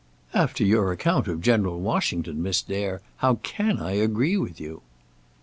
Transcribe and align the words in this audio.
"After 0.33 0.63
your 0.63 0.91
account 0.91 1.27
of 1.27 1.43
General 1.43 1.79
Washington, 1.79 2.41
Miss 2.41 2.63
Dare, 2.63 3.01
how 3.17 3.35
can 3.43 3.77
I 3.77 3.91
agree 3.91 4.35
with 4.35 4.59
you?" 4.59 4.81